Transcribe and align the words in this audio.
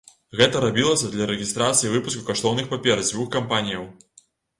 Гэта 0.37 0.61
рабілася 0.63 1.09
для 1.15 1.27
рэгістрацыі 1.31 1.87
і 1.89 1.91
выпуску 1.95 2.23
каштоўных 2.29 2.71
папер 2.73 3.03
дзвюх 3.05 3.29
кампаніяў. 3.37 3.85